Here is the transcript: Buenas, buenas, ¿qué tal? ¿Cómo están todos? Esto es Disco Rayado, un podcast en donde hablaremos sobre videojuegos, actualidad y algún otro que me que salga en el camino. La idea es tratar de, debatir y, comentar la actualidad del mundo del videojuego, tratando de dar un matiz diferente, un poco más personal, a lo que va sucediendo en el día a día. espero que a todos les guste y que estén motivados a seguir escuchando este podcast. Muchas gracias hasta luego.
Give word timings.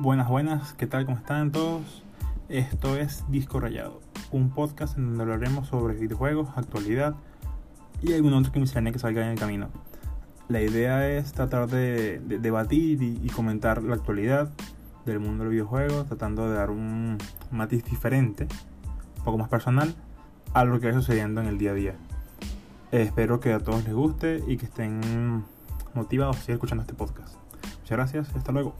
Buenas, 0.00 0.28
buenas, 0.28 0.74
¿qué 0.74 0.86
tal? 0.86 1.06
¿Cómo 1.06 1.16
están 1.16 1.50
todos? 1.50 2.04
Esto 2.48 2.96
es 2.96 3.24
Disco 3.30 3.58
Rayado, 3.58 4.00
un 4.30 4.50
podcast 4.50 4.96
en 4.96 5.06
donde 5.06 5.24
hablaremos 5.24 5.66
sobre 5.66 5.94
videojuegos, 5.94 6.50
actualidad 6.54 7.16
y 8.00 8.12
algún 8.12 8.32
otro 8.32 8.52
que 8.52 8.60
me 8.60 8.92
que 8.92 8.98
salga 9.00 9.24
en 9.24 9.30
el 9.30 9.38
camino. 9.40 9.70
La 10.46 10.62
idea 10.62 11.10
es 11.10 11.32
tratar 11.32 11.68
de, 11.68 12.20
debatir 12.20 13.02
y, 13.02 13.28
comentar 13.30 13.82
la 13.82 13.96
actualidad 13.96 14.52
del 15.04 15.18
mundo 15.18 15.42
del 15.42 15.54
videojuego, 15.54 16.04
tratando 16.04 16.48
de 16.48 16.54
dar 16.54 16.70
un 16.70 17.18
matiz 17.50 17.82
diferente, 17.82 18.46
un 19.16 19.24
poco 19.24 19.38
más 19.38 19.48
personal, 19.48 19.96
a 20.54 20.62
lo 20.62 20.78
que 20.78 20.86
va 20.86 20.92
sucediendo 20.92 21.40
en 21.40 21.48
el 21.48 21.58
día 21.58 21.72
a 21.72 21.74
día. 21.74 21.96
espero 22.92 23.40
que 23.40 23.52
a 23.52 23.58
todos 23.58 23.82
les 23.82 23.94
guste 23.94 24.44
y 24.46 24.58
que 24.58 24.66
estén 24.66 25.42
motivados 25.92 26.36
a 26.36 26.38
seguir 26.38 26.54
escuchando 26.54 26.82
este 26.82 26.94
podcast. 26.94 27.34
Muchas 27.80 27.98
gracias 27.98 28.36
hasta 28.36 28.52
luego. 28.52 28.76